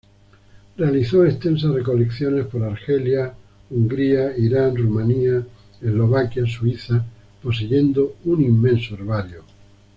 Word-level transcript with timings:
Realizó 0.77 1.25
extensas 1.27 1.69
recolecciones 1.75 2.47
por 2.47 2.63
Argelia, 2.63 3.35
Hungría, 3.69 4.35
Irán, 4.35 4.75
Rumania, 4.75 5.45
Eslovaquia, 5.79 6.47
Suiza, 6.47 7.05
poseyendo 7.43 8.15
un 8.25 8.41
inmenso 8.41 8.95
herbario. 8.95 9.43